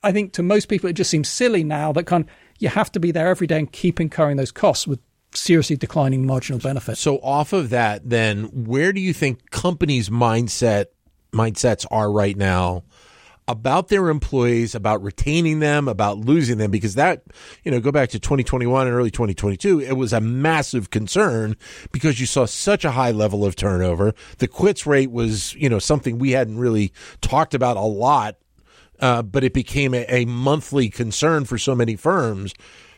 I 0.03 0.11
think 0.11 0.33
to 0.33 0.43
most 0.43 0.67
people, 0.69 0.89
it 0.89 0.93
just 0.93 1.11
seems 1.11 1.29
silly 1.29 1.63
now 1.63 1.91
that 1.93 2.05
kind 2.05 2.23
of, 2.25 2.29
you 2.59 2.69
have 2.69 2.91
to 2.93 3.00
be 3.00 3.11
there 3.11 3.27
every 3.27 3.47
day 3.47 3.59
and 3.59 3.71
keep 3.71 4.00
incurring 4.01 4.38
those 4.38 4.51
costs 4.51 4.88
with 4.88 5.00
seriously 5.33 5.77
declining 5.77 6.25
marginal 6.25 6.59
benefits. 6.59 7.00
So 7.00 7.17
off 7.19 7.53
of 7.53 7.69
that, 7.69 8.09
then 8.09 8.45
where 8.65 8.91
do 8.91 9.00
you 9.00 9.13
think 9.13 9.50
companies' 9.51 10.09
mindset 10.09 10.88
mindsets 11.31 11.85
are 11.89 12.11
right 12.11 12.35
now 12.35 12.83
about 13.51 13.89
their 13.89 14.10
employees, 14.10 14.74
about 14.74 15.03
retaining 15.03 15.60
them, 15.60 15.88
about 15.88 16.17
losing 16.17 16.58
them? 16.58 16.72
Because 16.72 16.96
that, 16.96 17.24
you 17.63 17.72
know, 17.72 17.79
go 17.79 17.91
back 17.91 18.10
to 18.10 18.20
2021 18.20 18.88
and 18.88 18.96
early 18.96 19.12
2022, 19.12 19.81
it 19.81 19.93
was 19.93 20.13
a 20.13 20.22
massive 20.22 20.89
concern 20.89 21.55
because 21.91 22.20
you 22.20 22.25
saw 22.25 22.46
such 22.46 22.86
a 22.86 22.91
high 22.91 23.12
level 23.12 23.46
of 23.46 23.55
turnover. 23.55 24.13
The 24.39 24.48
quits 24.48 24.86
rate 24.86 25.12
was, 25.12 25.53
you 25.55 25.70
know, 25.70 25.79
something 25.79 26.17
we 26.17 26.31
hadn't 26.31 26.58
really 26.58 26.93
talked 27.22 27.53
about 27.53 27.77
a 27.77 27.81
lot, 27.81 28.38
uh, 29.00 29.22
but 29.22 29.43
it 29.43 29.53
became 29.53 29.93
a, 29.93 30.05
a 30.08 30.25
monthly 30.25 30.89
concern 30.89 31.46
for 31.46 31.58
so 31.58 31.75
many 31.75 31.96
firms. 31.96 32.53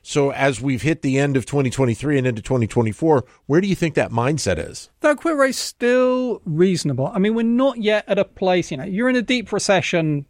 So 0.05 0.31
as 0.33 0.59
we've 0.59 0.81
hit 0.81 1.01
the 1.01 1.17
end 1.17 1.37
of 1.37 1.45
2023 1.45 2.17
and 2.17 2.27
into 2.27 2.41
2024, 2.41 3.23
where 3.45 3.61
do 3.61 3.67
you 3.67 3.75
think 3.75 3.95
that 3.95 4.11
mindset 4.11 4.59
is? 4.59 4.89
That 4.99 5.17
quit 5.17 5.37
rate's 5.37 5.57
still 5.57 6.41
reasonable. 6.43 7.07
I 7.07 7.19
mean, 7.19 7.33
we're 7.33 7.43
not 7.43 7.77
yet 7.77 8.03
at 8.09 8.19
a 8.19 8.25
place, 8.25 8.69
you 8.69 8.77
know, 8.77 8.83
you're 8.83 9.07
in 9.07 9.15
a 9.15 9.21
deep 9.21 9.51
recession. 9.53 10.25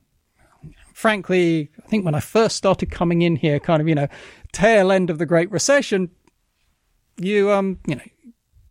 Frankly, 0.94 1.70
I 1.84 1.88
think 1.88 2.06
when 2.06 2.16
I 2.16 2.20
first 2.20 2.56
started 2.56 2.90
coming 2.92 3.22
in 3.24 3.36
here, 3.36 3.60
kind 3.60 3.82
of, 3.82 3.88
you 3.88 3.96
know, 3.96 4.08
tail 4.52 4.92
end 4.92 5.10
of 5.10 5.18
the 5.18 5.26
Great 5.26 5.52
Recession, 5.52 6.12
you, 7.18 7.52
um, 7.52 7.80
you 7.88 7.96
know, 7.96 8.02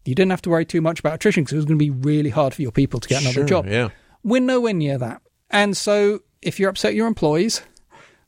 you 0.05 0.15
didn't 0.15 0.31
have 0.31 0.43
to 0.43 0.51
worry 0.51 0.65
too 0.65 0.81
much 0.81 1.01
about 1.01 1.15
attrition 1.15 1.43
because 1.45 1.53
it 1.55 1.57
was 1.57 1.65
going 1.65 1.79
to 1.79 1.85
be 1.85 1.91
really 1.91 2.31
hard 2.31 2.55
for 2.55 2.63
your 2.63 2.73
people 2.73 3.01
to 3.01 3.09
get 3.09 3.23
another 3.23 3.35
Sure, 3.41 3.47
job. 3.47 3.67
yeah. 3.67 3.89
We're 4.25 4.41
nowhere 4.41 4.73
near 4.73 4.99
that. 4.99 5.23
And 5.51 5.77
so 5.77 6.21
if 6.41 6.59
you're 6.59 6.71
upset 6.71 6.95
your 6.95 7.07
employees, 7.07 7.63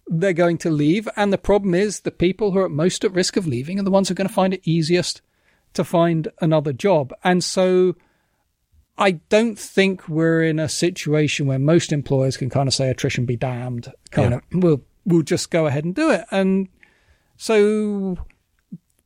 they're 0.07 0.33
going 0.33 0.59
to 0.59 0.71
leave. 0.71 1.09
And 1.17 1.33
the 1.33 1.39
problem 1.39 1.75
is 1.75 2.01
the 2.01 2.11
people 2.11 2.53
who 2.53 2.59
are 2.59 2.69
most 2.69 3.05
at 3.05 3.13
risk 3.13 3.37
of 3.37 3.47
leaving 3.47 3.79
are 3.81 3.83
the 3.85 3.91
ones 3.91 4.09
who 4.09 4.13
are 4.13 4.17
going 4.17 4.29
to 4.29 4.35
find 4.35 4.53
it 4.55 4.61
easiest 4.65 5.23
to 5.73 5.83
find 5.85 6.29
another 6.41 6.73
job. 6.73 7.13
And 7.25 7.43
so 7.43 7.97
I 8.97 9.13
don't 9.29 9.59
think 9.59 10.09
we're 10.09 10.43
in 10.45 10.59
a 10.59 10.69
situation 10.69 11.47
where 11.47 11.59
most 11.59 11.93
employers 11.93 12.37
can 12.37 12.49
kind 12.51 12.69
of 12.69 12.75
say 12.75 12.89
attrition 12.91 13.27
be 13.27 13.37
damned, 13.37 13.93
kind 14.11 14.31
Yeah. 14.33 14.37
of 14.39 14.43
we'll 14.63 14.83
we'll 15.05 15.23
just 15.23 15.51
go 15.51 15.67
ahead 15.67 15.85
and 15.85 15.95
do 15.95 16.11
it. 16.11 16.25
And 16.31 16.69
so 17.37 18.19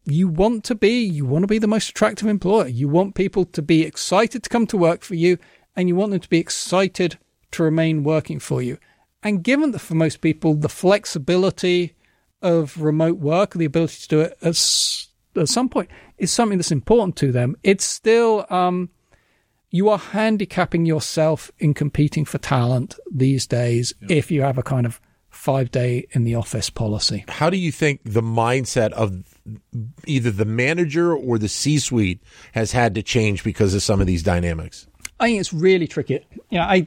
you 0.05 0.29
want 0.29 0.65
to 0.65 0.75
be 0.75 1.01
you 1.03 1.25
want 1.25 1.43
to 1.43 1.47
be 1.47 1.59
the 1.59 1.67
most 1.67 1.91
attractive 1.91 2.29
employer. 2.29 2.69
You 2.69 2.89
want 2.89 3.15
people 3.15 3.45
to 3.47 3.63
be 3.63 3.83
excited 3.83 4.43
to 4.43 4.51
come 4.51 4.67
to 4.69 4.77
work 4.77 5.03
for 5.03 5.15
you 5.15 5.39
and 5.75 5.89
you 5.89 5.97
want 5.97 6.11
them 6.13 6.21
to 6.21 6.29
be 6.29 6.39
excited 6.39 7.19
to 7.53 7.63
remain 7.63 8.05
working 8.05 8.39
for 8.39 8.61
you. 8.63 8.79
And 9.23 9.43
given 9.43 9.73
that 9.73 9.81
for 9.81 9.95
most 9.95 10.21
people 10.21 10.55
the 10.55 10.69
flexibility 10.69 11.95
of 12.43 12.81
remote 12.81 13.19
work, 13.19 13.55
the 13.55 13.65
ability 13.65 14.03
to 14.03 14.09
do 14.09 14.21
it 14.21 14.37
at, 14.43 15.41
at 15.41 15.49
some 15.49 15.69
point 15.69 15.91
is 16.19 16.31
something 16.31 16.59
that's 16.59 16.71
important 16.71 17.17
to 17.17 17.33
them. 17.33 17.57
It's 17.63 17.85
still 17.85 18.47
um, 18.51 18.91
you 19.71 19.89
are 19.89 19.99
handicapping 19.99 20.87
yourself 20.87 21.51
in 21.59 21.75
competing 21.75 22.25
for 22.25 22.39
talent 22.39 22.99
these 23.13 23.47
days 23.47 23.95
if 24.09 24.31
you 24.31 24.43
have 24.43 24.59
a 24.59 24.63
kind 24.63 24.87
of 24.87 25.01
five 25.31 25.71
day 25.71 26.07
in 26.13 26.25
the 26.25 26.35
office 26.35 26.71
policy. 26.71 27.25
How 27.29 27.51
do 27.51 27.57
you 27.57 27.71
think 27.71 28.01
the 28.05 28.23
mindset 28.23 28.93
of 28.93 29.23
either 30.07 30.31
the 30.31 30.45
manager 30.45 31.15
or 31.15 31.39
the 31.39 31.49
C 31.49 31.79
suite 31.79 32.23
has 32.53 32.73
had 32.73 32.95
to 32.95 33.03
change 33.03 33.45
because 33.45 33.75
of 33.75 33.83
some 33.83 34.01
of 34.01 34.07
these 34.07 34.23
dynamics? 34.23 34.87
I 35.21 35.27
think 35.27 35.41
it's 35.41 35.53
really 35.53 35.87
tricky. 35.87 36.27
You 36.51 36.59
know, 36.59 36.65
I 36.65 36.87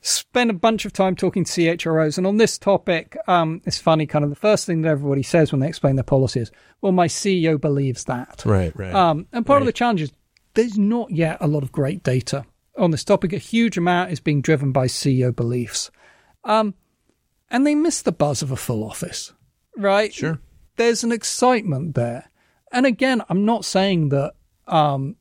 spend 0.00 0.50
a 0.50 0.54
bunch 0.54 0.84
of 0.84 0.92
time 0.92 1.14
talking 1.14 1.44
to 1.44 1.50
CHROs, 1.50 2.16
and 2.16 2.26
on 2.26 2.38
this 2.38 2.58
topic, 2.58 3.16
um, 3.28 3.60
it's 3.64 3.78
funny. 3.78 4.06
Kind 4.06 4.24
of 4.24 4.30
the 4.30 4.36
first 4.36 4.66
thing 4.66 4.82
that 4.82 4.88
everybody 4.88 5.22
says 5.22 5.52
when 5.52 5.60
they 5.60 5.68
explain 5.68 5.96
their 5.96 6.04
policy 6.04 6.40
is, 6.40 6.50
"Well, 6.80 6.92
my 6.92 7.06
CEO 7.06 7.60
believes 7.60 8.04
that." 8.04 8.42
Right, 8.46 8.76
right. 8.76 8.94
Um, 8.94 9.26
and 9.32 9.44
part 9.44 9.62
of 9.62 9.66
the 9.66 9.72
challenge 9.72 10.02
is 10.02 10.12
there's 10.54 10.78
not 10.78 11.10
yet 11.10 11.38
a 11.40 11.46
lot 11.46 11.62
of 11.62 11.72
great 11.72 12.02
data 12.02 12.44
on 12.76 12.90
this 12.90 13.04
topic. 13.04 13.32
A 13.32 13.38
huge 13.38 13.76
amount 13.76 14.10
is 14.10 14.20
being 14.20 14.42
driven 14.42 14.72
by 14.72 14.86
CEO 14.86 15.34
beliefs, 15.34 15.90
um, 16.44 16.74
and 17.50 17.66
they 17.66 17.74
miss 17.74 18.02
the 18.02 18.12
buzz 18.12 18.42
of 18.42 18.50
a 18.50 18.56
full 18.56 18.84
office, 18.84 19.32
right? 19.76 20.12
Sure. 20.12 20.40
There's 20.76 21.04
an 21.04 21.12
excitement 21.12 21.94
there, 21.94 22.30
and 22.72 22.86
again, 22.86 23.22
I'm 23.28 23.44
not 23.44 23.64
saying 23.64 24.10
that 24.10 24.34
um, 24.66 25.16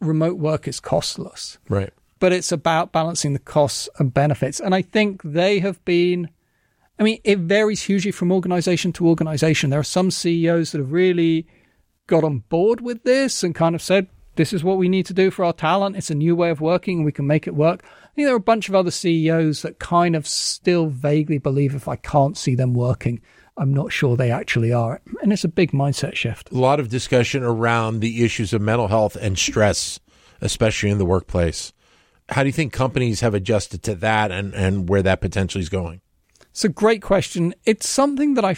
remote 0.00 0.38
work 0.38 0.66
is 0.66 0.80
costless 0.80 1.58
right. 1.68 1.92
but 2.18 2.32
it's 2.32 2.52
about 2.52 2.92
balancing 2.92 3.32
the 3.32 3.38
costs 3.38 3.88
and 3.98 4.12
benefits. 4.12 4.60
And 4.60 4.74
I 4.74 4.82
think 4.82 5.22
they 5.22 5.58
have 5.60 5.82
been, 5.84 6.30
I 6.98 7.02
mean, 7.02 7.20
it 7.24 7.38
varies 7.38 7.82
hugely 7.82 8.10
from 8.10 8.32
organization 8.32 8.92
to 8.94 9.08
organization. 9.08 9.70
There 9.70 9.80
are 9.80 9.84
some 9.84 10.10
CEOs 10.10 10.72
that 10.72 10.78
have 10.78 10.92
really 10.92 11.46
got 12.06 12.24
on 12.24 12.38
board 12.48 12.80
with 12.80 13.04
this 13.04 13.44
and 13.44 13.54
kind 13.54 13.74
of 13.74 13.82
said, 13.82 14.08
this 14.40 14.54
is 14.54 14.64
what 14.64 14.78
we 14.78 14.88
need 14.88 15.04
to 15.04 15.12
do 15.12 15.30
for 15.30 15.44
our 15.44 15.52
talent. 15.52 15.96
It's 15.96 16.08
a 16.08 16.14
new 16.14 16.34
way 16.34 16.48
of 16.48 16.62
working 16.62 16.96
and 16.96 17.04
we 17.04 17.12
can 17.12 17.26
make 17.26 17.46
it 17.46 17.54
work. 17.54 17.84
I 17.84 18.14
think 18.14 18.24
there 18.24 18.32
are 18.32 18.38
a 18.38 18.40
bunch 18.40 18.70
of 18.70 18.74
other 18.74 18.90
CEOs 18.90 19.60
that 19.60 19.78
kind 19.78 20.16
of 20.16 20.26
still 20.26 20.86
vaguely 20.86 21.36
believe 21.36 21.74
if 21.74 21.86
I 21.86 21.96
can't 21.96 22.38
see 22.38 22.54
them 22.54 22.72
working, 22.72 23.20
I'm 23.58 23.74
not 23.74 23.92
sure 23.92 24.16
they 24.16 24.30
actually 24.30 24.72
are. 24.72 25.02
And 25.20 25.30
it's 25.30 25.44
a 25.44 25.48
big 25.48 25.72
mindset 25.72 26.14
shift. 26.14 26.50
A 26.52 26.56
lot 26.56 26.80
of 26.80 26.88
discussion 26.88 27.42
around 27.42 28.00
the 28.00 28.24
issues 28.24 28.54
of 28.54 28.62
mental 28.62 28.88
health 28.88 29.14
and 29.14 29.38
stress, 29.38 30.00
especially 30.40 30.88
in 30.88 30.96
the 30.96 31.04
workplace. 31.04 31.74
How 32.30 32.42
do 32.42 32.48
you 32.48 32.54
think 32.54 32.72
companies 32.72 33.20
have 33.20 33.34
adjusted 33.34 33.82
to 33.82 33.94
that 33.96 34.32
and, 34.32 34.54
and 34.54 34.88
where 34.88 35.02
that 35.02 35.20
potentially 35.20 35.60
is 35.60 35.68
going? 35.68 36.00
It's 36.48 36.64
a 36.64 36.70
great 36.70 37.02
question. 37.02 37.54
It's 37.66 37.86
something 37.86 38.32
that 38.34 38.44
I 38.46 38.56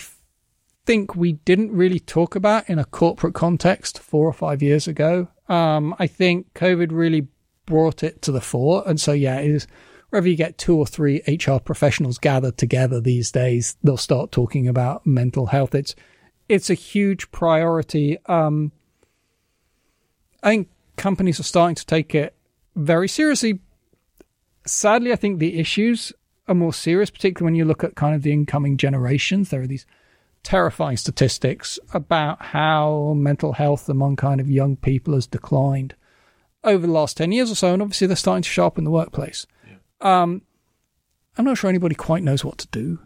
think 0.87 1.17
we 1.17 1.33
didn't 1.33 1.73
really 1.73 1.99
talk 1.99 2.37
about 2.37 2.71
in 2.71 2.79
a 2.79 2.85
corporate 2.85 3.35
context 3.35 3.99
four 3.99 4.29
or 4.29 4.33
five 4.33 4.63
years 4.63 4.87
ago. 4.87 5.27
Um, 5.53 5.95
I 5.99 6.07
think 6.07 6.55
COVID 6.55 6.89
really 6.93 7.29
brought 7.67 8.03
it 8.03 8.23
to 8.23 8.33
the 8.33 8.41
fore. 8.41 8.83
And 8.87 8.99
so, 8.99 9.13
yeah, 9.13 9.39
it 9.39 9.51
is 9.51 9.67
wherever 10.09 10.27
you 10.27 10.35
get 10.35 10.57
two 10.57 10.77
or 10.77 10.87
three 10.87 11.23
HR 11.29 11.59
professionals 11.59 12.17
gathered 12.17 12.57
together 12.57 13.03
these 13.03 13.31
days, 13.31 13.77
they'll 13.83 13.99
start 13.99 14.33
talking 14.33 14.67
about 14.67 15.07
mental 15.07 15.47
health. 15.47 15.75
It's, 15.75 15.95
it's 16.49 16.71
a 16.71 16.75
huge 16.75 17.31
priority. 17.33 18.17
Um, 18.25 18.73
I 20.43 20.49
think 20.49 20.69
companies 20.97 21.39
are 21.39 21.45
starting 21.45 21.77
to 21.77 21.87
take 21.87 22.15
it 22.15 22.35
very 22.75 23.09
seriously. 23.09 23.61
Sadly, 24.67 25.13
I 25.13 25.17
think 25.17 25.39
the 25.39 25.59
issues 25.59 26.15
are 26.49 26.55
more 26.55 26.73
serious, 26.73 27.11
particularly 27.11 27.53
when 27.53 27.57
you 27.57 27.67
look 27.67 27.85
at 27.85 27.95
kind 27.95 28.15
of 28.15 28.23
the 28.23 28.33
incoming 28.33 28.79
generations. 28.79 29.51
There 29.51 29.61
are 29.61 29.67
these 29.67 29.85
terrifying 30.43 30.97
statistics 30.97 31.79
about 31.93 32.43
how 32.43 33.15
mental 33.17 33.53
health 33.53 33.89
among 33.89 34.17
kind 34.17 34.41
of 34.41 34.51
young 34.51 34.77
people 34.77 35.15
has 35.15 35.27
declined 35.27 35.95
over 36.65 36.87
the 36.87 36.93
last 36.93 37.17
10 37.17 37.33
years 37.33 37.51
or 37.51 37.55
so. 37.55 37.73
And 37.73 37.83
obviously, 37.83 38.07
they're 38.07 38.17
starting 38.17 38.43
to 38.43 38.49
show 38.49 38.67
up 38.67 38.79
in 38.79 38.85
the 38.85 38.91
workplace. 38.91 39.47
Um, 40.01 40.43
I'm 41.37 41.45
not 41.45 41.59
sure 41.59 41.71
anybody 41.71 41.95
quite 41.95 42.23
knows 42.23 42.45
what 42.45 42.59
to 42.59 42.69
do 42.69 42.99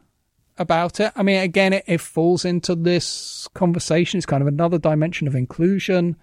about 0.59 1.01
it. 1.01 1.13
I 1.15 1.23
mean, 1.23 1.41
again, 1.41 1.73
it, 1.73 1.85
it 1.87 2.01
falls 2.01 2.45
into 2.45 2.75
this 2.75 3.47
conversation. 3.55 4.19
It's 4.19 4.27
kind 4.27 4.43
of 4.43 4.49
another 4.49 4.79
dimension 4.79 5.29
of 5.29 5.35
inclusion. 5.35 6.17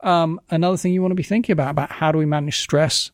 Um, 0.00 0.40
another 0.50 0.76
thing 0.76 0.92
you 0.92 1.02
want 1.02 1.12
to 1.12 1.16
be 1.16 1.22
thinking 1.22 1.52
about 1.52 1.70
about 1.70 1.92
how 1.92 2.12
do 2.12 2.18
we 2.18 2.26
manage 2.26 2.58
stress? 2.58 3.10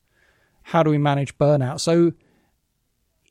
How 0.62 0.82
do 0.82 0.90
we 0.90 0.98
manage 0.98 1.36
burnout? 1.38 1.80
So 1.80 2.12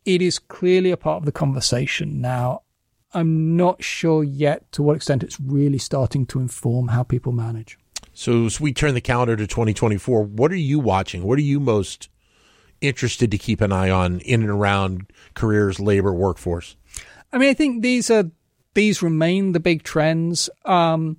it 0.03 0.21
is 0.21 0.39
clearly 0.39 0.91
a 0.91 0.97
part 0.97 1.17
of 1.17 1.25
the 1.25 1.31
conversation 1.31 2.21
now. 2.21 2.61
I'm 3.13 3.55
not 3.55 3.83
sure 3.83 4.23
yet 4.23 4.71
to 4.73 4.83
what 4.83 4.95
extent 4.95 5.23
it's 5.23 5.39
really 5.39 5.77
starting 5.77 6.25
to 6.27 6.39
inform 6.39 6.89
how 6.89 7.03
people 7.03 7.31
manage. 7.31 7.77
So, 8.13 8.45
as 8.45 8.59
we 8.59 8.73
turn 8.73 8.93
the 8.93 9.01
calendar 9.01 9.35
to 9.35 9.47
2024, 9.47 10.23
what 10.23 10.51
are 10.51 10.55
you 10.55 10.79
watching? 10.79 11.23
What 11.23 11.37
are 11.37 11.43
you 11.43 11.59
most 11.59 12.09
interested 12.81 13.31
to 13.31 13.37
keep 13.37 13.61
an 13.61 13.71
eye 13.71 13.89
on 13.89 14.19
in 14.21 14.41
and 14.41 14.49
around 14.49 15.11
careers, 15.33 15.79
labor, 15.79 16.13
workforce? 16.13 16.75
I 17.33 17.37
mean, 17.37 17.49
I 17.49 17.53
think 17.53 17.81
these 17.81 18.09
are 18.09 18.29
these 18.73 19.01
remain 19.01 19.51
the 19.51 19.59
big 19.59 19.83
trends. 19.83 20.49
Um, 20.63 21.17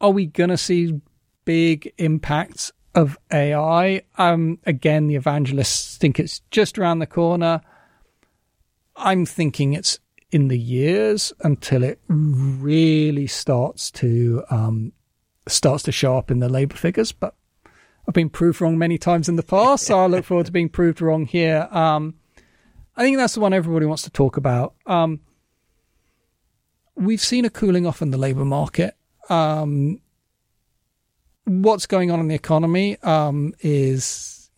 are 0.00 0.10
we 0.10 0.26
going 0.26 0.50
to 0.50 0.58
see 0.58 1.00
big 1.44 1.92
impacts 1.98 2.72
of 2.94 3.16
AI? 3.32 4.02
Um, 4.16 4.58
again, 4.66 5.06
the 5.06 5.16
evangelists 5.16 5.96
think 5.96 6.18
it's 6.18 6.40
just 6.50 6.78
around 6.78 6.98
the 6.98 7.06
corner. 7.06 7.60
I'm 8.96 9.24
thinking 9.24 9.72
it's 9.72 9.98
in 10.30 10.48
the 10.48 10.58
years 10.58 11.32
until 11.40 11.82
it 11.82 12.00
really 12.08 13.26
starts 13.26 13.90
to 13.90 14.44
um, 14.50 14.92
starts 15.46 15.82
to 15.84 15.92
show 15.92 16.16
up 16.16 16.30
in 16.30 16.40
the 16.40 16.48
labor 16.48 16.76
figures. 16.76 17.12
But 17.12 17.34
I've 18.06 18.14
been 18.14 18.30
proved 18.30 18.60
wrong 18.60 18.78
many 18.78 18.98
times 18.98 19.28
in 19.28 19.36
the 19.36 19.42
past, 19.42 19.86
so 19.86 19.98
I 19.98 20.06
look 20.06 20.24
forward 20.24 20.46
to 20.46 20.52
being 20.52 20.68
proved 20.68 21.00
wrong 21.00 21.26
here. 21.26 21.68
Um, 21.70 22.14
I 22.96 23.02
think 23.02 23.16
that's 23.16 23.34
the 23.34 23.40
one 23.40 23.52
everybody 23.52 23.86
wants 23.86 24.02
to 24.02 24.10
talk 24.10 24.36
about. 24.36 24.74
Um, 24.86 25.20
we've 26.94 27.20
seen 27.20 27.44
a 27.44 27.50
cooling 27.50 27.86
off 27.86 28.02
in 28.02 28.10
the 28.10 28.18
labour 28.18 28.44
market. 28.44 28.96
Um, 29.30 30.00
what's 31.44 31.86
going 31.86 32.10
on 32.10 32.20
in 32.20 32.28
the 32.28 32.34
economy 32.34 32.98
um, 33.02 33.54
is 33.60 34.50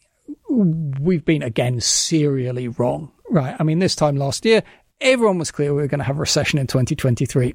we've 0.48 1.24
been 1.24 1.42
again 1.42 1.80
serially 1.80 2.68
wrong. 2.68 3.12
Right. 3.28 3.54
I 3.58 3.62
mean, 3.62 3.78
this 3.78 3.94
time 3.94 4.16
last 4.16 4.44
year, 4.44 4.62
everyone 5.00 5.38
was 5.38 5.50
clear 5.50 5.74
we 5.74 5.82
were 5.82 5.88
going 5.88 5.98
to 5.98 6.04
have 6.04 6.16
a 6.16 6.20
recession 6.20 6.58
in 6.58 6.66
2023. 6.66 7.54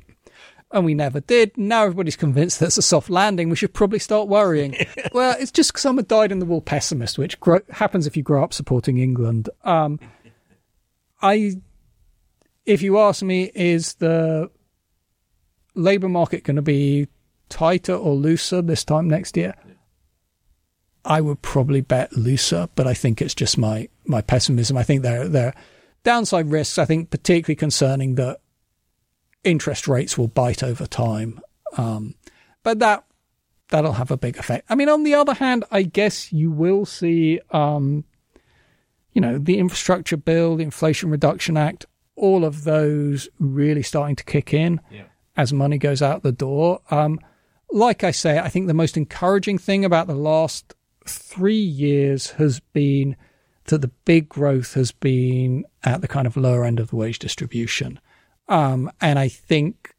And 0.72 0.84
we 0.84 0.94
never 0.94 1.20
did. 1.20 1.56
Now 1.58 1.84
everybody's 1.84 2.16
convinced 2.16 2.60
that 2.60 2.68
it's 2.68 2.78
a 2.78 2.82
soft 2.82 3.10
landing. 3.10 3.50
We 3.50 3.56
should 3.56 3.74
probably 3.74 4.00
start 4.00 4.28
worrying. 4.28 4.76
well, 5.14 5.36
it's 5.40 5.52
just 5.52 5.72
because 5.72 5.86
I'm 5.86 6.00
a 6.00 6.04
dyed 6.04 6.32
in 6.32 6.40
the 6.40 6.46
wool 6.46 6.62
pessimist, 6.62 7.18
which 7.18 7.40
gro- 7.40 7.62
happens 7.70 8.08
if 8.08 8.18
you 8.18 8.24
grow 8.24 8.44
up 8.44 8.54
supporting 8.54 8.98
England. 8.98 9.50
Um, 9.64 10.00
I, 11.22 11.62
if 12.66 12.82
you 12.82 13.00
ask 13.00 13.22
me, 13.22 13.52
is 13.54 13.94
the 13.96 14.50
labour 15.76 16.10
market 16.10 16.44
going 16.44 16.56
to 16.56 16.62
be 16.62 17.08
tighter 17.48 17.96
or 17.96 18.16
looser 18.16 18.62
this 18.62 18.84
time 18.84 19.08
next 19.08 19.38
year? 19.38 19.54
I 21.06 21.22
would 21.22 21.42
probably 21.44 21.82
bet 21.82 22.18
looser, 22.18 22.68
but 22.76 22.88
I 22.88 22.96
think 22.96 23.22
it's 23.22 23.36
just 23.36 23.58
my 23.58 23.88
my 24.06 24.22
pessimism. 24.22 24.76
I 24.76 24.84
think 24.84 25.04
there 25.04 25.48
are 25.48 25.54
downside 26.06 26.50
risks. 26.50 26.78
I 26.78 26.86
think 26.86 27.10
particularly 27.10 27.58
concerning 27.58 28.16
that 28.16 28.40
interest 29.44 29.88
rates 29.90 30.18
will 30.18 30.30
bite 30.30 30.64
over 30.64 30.88
time, 30.88 31.42
um, 31.78 32.16
but 32.64 32.80
that 32.80 33.04
that'll 33.70 33.94
have 33.94 34.12
a 34.12 34.18
big 34.18 34.38
effect. 34.38 34.66
I 34.70 34.76
mean, 34.76 34.90
on 34.90 35.04
the 35.04 35.16
other 35.16 35.34
hand, 35.34 35.66
I 35.72 35.82
guess 35.82 36.32
you 36.32 36.52
will 36.52 36.86
see, 36.86 37.42
um, 37.52 38.06
you 39.12 39.22
know, 39.22 39.38
the 39.38 39.58
infrastructure 39.58 40.18
bill, 40.18 40.56
the 40.56 40.64
Inflation 40.64 41.10
Reduction 41.10 41.58
Act, 41.58 41.86
all 42.16 42.46
of 42.46 42.64
those 42.64 43.28
really 43.40 43.84
starting 43.84 44.16
to 44.16 44.24
kick 44.24 44.54
in 44.54 44.80
yeah. 44.92 45.06
as 45.36 45.52
money 45.52 45.78
goes 45.78 46.02
out 46.02 46.24
the 46.24 46.32
door. 46.32 46.80
Um, 46.92 47.20
like 47.72 48.04
I 48.04 48.12
say, 48.12 48.40
I 48.40 48.50
think 48.50 48.68
the 48.68 48.74
most 48.74 48.96
encouraging 48.96 49.58
thing 49.58 49.84
about 49.84 50.08
the 50.08 50.16
last 50.16 50.76
three 51.08 51.56
years 51.56 52.32
has 52.32 52.60
been 52.60 53.16
that 53.66 53.82
the 53.82 53.92
big 54.06 54.30
growth 54.30 54.74
has 54.76 54.92
been 54.92 55.66
at 55.84 56.02
the 56.02 56.08
kind 56.08 56.28
of 56.28 56.38
lower 56.38 56.66
end 56.66 56.80
of 56.80 56.90
the 56.90 56.96
wage 56.96 57.20
distribution. 57.20 58.00
Um, 58.48 58.92
and 59.02 59.18
I 59.18 59.28
think 59.28 59.96